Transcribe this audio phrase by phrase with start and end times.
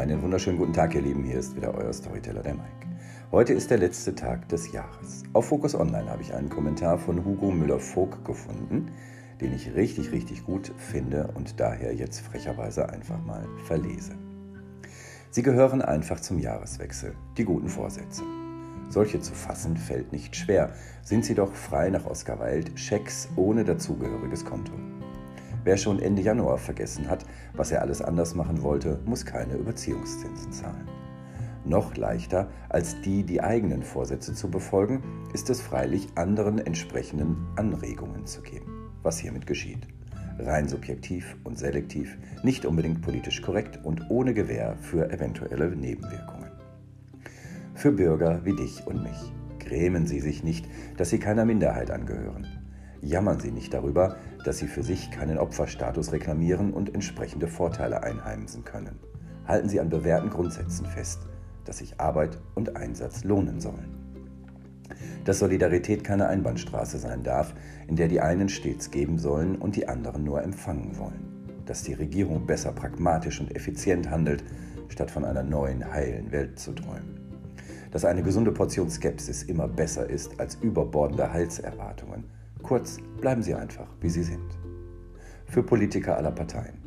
[0.00, 1.24] Einen wunderschönen guten Tag, ihr Lieben.
[1.24, 2.86] Hier ist wieder euer Storyteller, der Mike.
[3.30, 5.24] Heute ist der letzte Tag des Jahres.
[5.34, 8.92] Auf Focus Online habe ich einen Kommentar von Hugo Müller-Vogt gefunden,
[9.42, 14.12] den ich richtig, richtig gut finde und daher jetzt frecherweise einfach mal verlese.
[15.32, 18.22] Sie gehören einfach zum Jahreswechsel, die guten Vorsätze.
[18.88, 23.64] Solche zu fassen fällt nicht schwer, sind sie doch frei nach Oscar Wilde Schecks ohne
[23.64, 24.72] dazugehöriges Konto.
[25.62, 30.52] Wer schon Ende Januar vergessen hat, was er alles anders machen wollte, muss keine Überziehungszinsen
[30.52, 30.88] zahlen.
[31.64, 35.02] Noch leichter als die, die eigenen Vorsätze zu befolgen,
[35.34, 38.90] ist es freilich, anderen entsprechenden Anregungen zu geben.
[39.02, 39.86] Was hiermit geschieht.
[40.38, 46.50] Rein subjektiv und selektiv, nicht unbedingt politisch korrekt und ohne Gewähr für eventuelle Nebenwirkungen.
[47.74, 49.32] Für Bürger wie dich und mich.
[49.58, 50.66] Grämen Sie sich nicht,
[50.96, 52.59] dass Sie keiner Minderheit angehören.
[53.02, 58.64] Jammern Sie nicht darüber, dass Sie für sich keinen Opferstatus reklamieren und entsprechende Vorteile einheimsen
[58.64, 58.98] können.
[59.46, 61.20] Halten Sie an bewährten Grundsätzen fest,
[61.64, 63.96] dass sich Arbeit und Einsatz lohnen sollen.
[65.24, 67.54] Dass Solidarität keine Einbahnstraße sein darf,
[67.88, 71.62] in der die einen stets geben sollen und die anderen nur empfangen wollen.
[71.64, 74.44] Dass die Regierung besser pragmatisch und effizient handelt,
[74.88, 77.20] statt von einer neuen, heilen Welt zu träumen.
[77.92, 82.24] Dass eine gesunde Portion Skepsis immer besser ist als überbordende Heilserwartungen
[82.62, 84.58] Kurz, bleiben Sie einfach, wie Sie sind.
[85.46, 86.80] Für Politiker aller Parteien.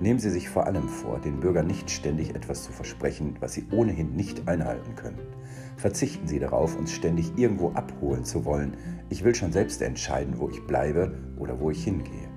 [0.00, 3.66] Nehmen Sie sich vor allem vor, den Bürgern nicht ständig etwas zu versprechen, was sie
[3.70, 5.20] ohnehin nicht einhalten können.
[5.76, 8.76] Verzichten Sie darauf, uns ständig irgendwo abholen zu wollen.
[9.08, 12.28] Ich will schon selbst entscheiden, wo ich bleibe oder wo ich hingehe.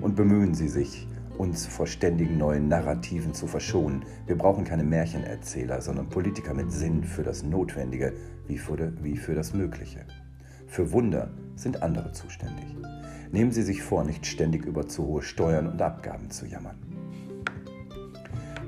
[0.00, 1.06] Und bemühen Sie sich,
[1.38, 4.04] uns vor ständigen neuen Narrativen zu verschonen.
[4.26, 8.14] Wir brauchen keine Märchenerzähler, sondern Politiker mit Sinn für das Notwendige
[8.46, 10.06] wie für, wie für das Mögliche.
[10.74, 12.66] Für Wunder sind andere zuständig.
[13.30, 16.74] Nehmen Sie sich vor, nicht ständig über zu hohe Steuern und Abgaben zu jammern.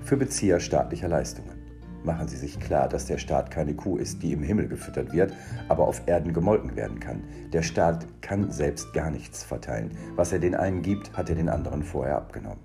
[0.05, 1.57] Für Bezieher staatlicher Leistungen.
[2.05, 5.33] Machen Sie sich klar, dass der Staat keine Kuh ist, die im Himmel gefüttert wird,
[5.69, 7.25] aber auf Erden gemolken werden kann.
[7.53, 9.91] Der Staat kann selbst gar nichts verteilen.
[10.15, 12.61] Was er den einen gibt, hat er den anderen vorher abgenommen.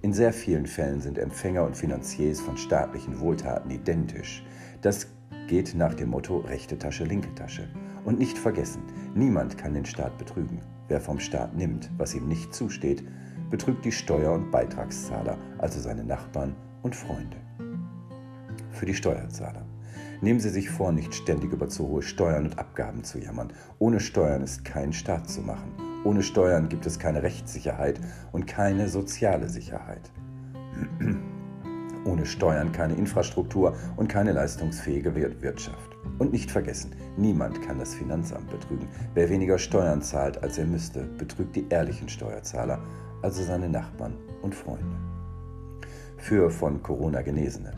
[0.00, 4.42] In sehr vielen Fällen sind Empfänger und Finanziers von staatlichen Wohltaten identisch.
[4.80, 5.08] Das
[5.46, 7.68] geht nach dem Motto rechte Tasche, linke Tasche.
[8.04, 8.82] Und nicht vergessen,
[9.14, 10.60] niemand kann den Staat betrügen.
[10.88, 13.04] Wer vom Staat nimmt, was ihm nicht zusteht,
[13.50, 17.36] betrügt die Steuer- und Beitragszahler, also seine Nachbarn und Freunde.
[18.70, 19.64] Für die Steuerzahler.
[20.20, 23.52] Nehmen Sie sich vor, nicht ständig über zu hohe Steuern und Abgaben zu jammern.
[23.78, 25.72] Ohne Steuern ist kein Staat zu machen.
[26.04, 28.00] Ohne Steuern gibt es keine Rechtssicherheit
[28.32, 30.10] und keine soziale Sicherheit.
[32.04, 35.91] Ohne Steuern keine Infrastruktur und keine leistungsfähige Wirtschaft.
[36.18, 38.88] Und nicht vergessen, niemand kann das Finanzamt betrügen.
[39.14, 42.80] Wer weniger Steuern zahlt, als er müsste, betrügt die ehrlichen Steuerzahler,
[43.22, 44.96] also seine Nachbarn und Freunde.
[46.16, 47.72] Für von Corona Genesene.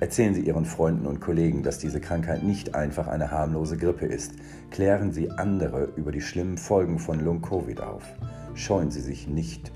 [0.00, 4.32] Erzählen Sie Ihren Freunden und Kollegen, dass diese Krankheit nicht einfach eine harmlose Grippe ist.
[4.70, 8.04] Klären Sie andere über die schlimmen Folgen von Long-Covid auf.
[8.54, 9.72] Scheuen Sie sich nicht,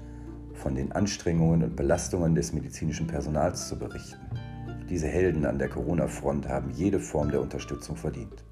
[0.55, 4.22] von den Anstrengungen und Belastungen des medizinischen Personals zu berichten.
[4.93, 8.45] Diese Helden an der Corona-Front haben jede Form der Unterstützung verdient.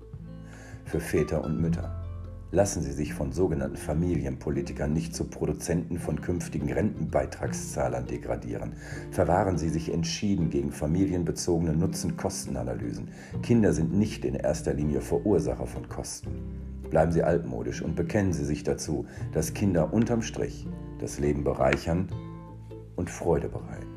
[0.86, 2.02] Für Väter und Mütter.
[2.50, 8.72] Lassen Sie sich von sogenannten Familienpolitikern nicht zu Produzenten von künftigen Rentenbeitragszahlern degradieren.
[9.10, 13.08] Verwahren Sie sich entschieden gegen familienbezogene Nutzen-Kosten-Analysen.
[13.42, 16.30] Kinder sind nicht in erster Linie Verursacher von Kosten.
[16.88, 20.66] Bleiben Sie altmodisch und bekennen Sie sich dazu, dass Kinder unterm Strich
[21.00, 22.08] das Leben bereichern
[22.96, 23.89] und Freude bereiten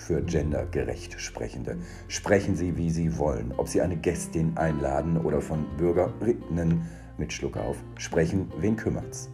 [0.00, 1.76] für gendergerecht Sprechende.
[2.08, 3.52] Sprechen Sie, wie Sie wollen.
[3.56, 6.82] Ob Sie eine Gästin einladen oder von Bürgerinnen
[7.18, 9.30] mit Schluck auf sprechen, wen kümmert's?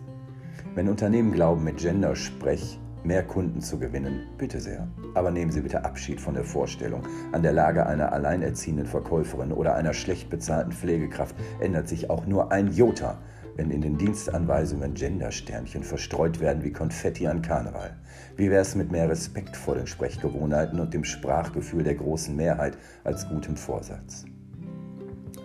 [0.75, 4.89] Wenn Unternehmen glauben, mit Gender-Sprech mehr Kunden zu gewinnen, bitte sehr.
[5.15, 7.03] Aber nehmen Sie bitte Abschied von der Vorstellung.
[7.31, 12.51] An der Lage einer alleinerziehenden Verkäuferin oder einer schlecht bezahlten Pflegekraft ändert sich auch nur
[12.51, 13.19] ein Jota
[13.57, 17.97] wenn in den Dienstanweisungen Gendersternchen verstreut werden wie Konfetti an Karneval?
[18.37, 22.77] Wie wäre es mit mehr Respekt vor den Sprechgewohnheiten und dem Sprachgefühl der großen Mehrheit
[23.05, 24.25] als gutem Vorsatz?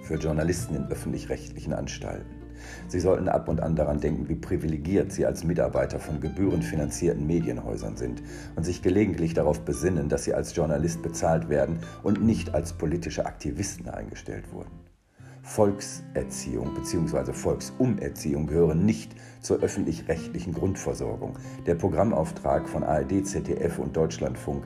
[0.04, 2.42] Für Journalisten in öffentlich-rechtlichen Anstalten.
[2.88, 7.98] Sie sollten ab und an daran denken, wie privilegiert Sie als Mitarbeiter von gebührenfinanzierten Medienhäusern
[7.98, 8.22] sind
[8.56, 13.26] und sich gelegentlich darauf besinnen, dass Sie als Journalist bezahlt werden und nicht als politische
[13.26, 14.91] Aktivisten eingestellt wurden.
[15.44, 17.34] Volkserziehung bzw.
[17.34, 21.38] Volksumerziehung gehören nicht zur öffentlich-rechtlichen Grundversorgung.
[21.66, 24.64] Der Programmauftrag von ARD, ZDF und Deutschlandfunk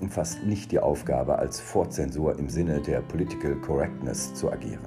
[0.00, 4.86] umfasst nicht die Aufgabe, als Fortzensur im Sinne der Political Correctness zu agieren.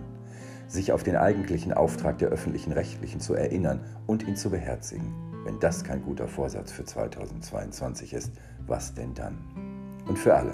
[0.67, 5.13] Sich auf den eigentlichen Auftrag der öffentlichen Rechtlichen zu erinnern und ihn zu beherzigen.
[5.43, 8.31] Wenn das kein guter Vorsatz für 2022 ist,
[8.67, 9.37] was denn dann?
[10.07, 10.53] Und für alle,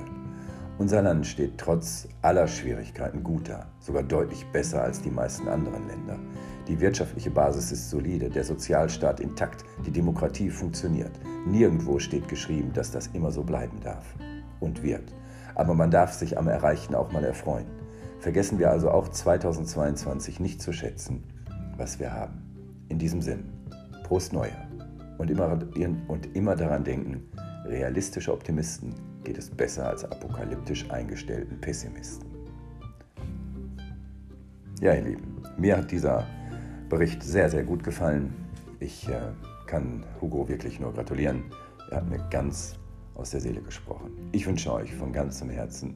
[0.79, 5.87] Unser Land steht trotz aller Schwierigkeiten gut da, sogar deutlich besser als die meisten anderen
[5.87, 6.19] Länder.
[6.67, 11.11] Die wirtschaftliche Basis ist solide, der Sozialstaat intakt, die Demokratie funktioniert.
[11.47, 14.05] Nirgendwo steht geschrieben, dass das immer so bleiben darf
[14.59, 15.15] und wird.
[15.55, 17.65] Aber man darf sich am Erreichten auch mal erfreuen.
[18.19, 21.23] Vergessen wir also auch 2022 nicht zu schätzen,
[21.75, 22.43] was wir haben.
[22.89, 23.45] In diesem Sinn,
[24.03, 24.67] Prost Neujahr
[25.17, 25.59] und immer,
[26.07, 27.23] und immer daran denken,
[27.65, 28.93] realistische Optimisten
[29.23, 32.27] geht es besser als apokalyptisch eingestellten Pessimisten.
[34.79, 36.25] Ja, ihr Lieben, mir hat dieser
[36.89, 38.33] Bericht sehr, sehr gut gefallen.
[38.79, 39.19] Ich äh,
[39.65, 41.43] kann Hugo wirklich nur gratulieren.
[41.89, 42.75] Er hat mir ganz
[43.15, 44.11] aus der Seele gesprochen.
[44.31, 45.95] Ich wünsche euch von ganzem Herzen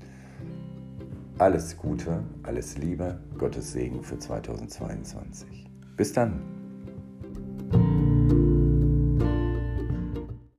[1.37, 5.67] alles Gute, alles Liebe, Gottes Segen für 2022.
[5.97, 6.60] Bis dann.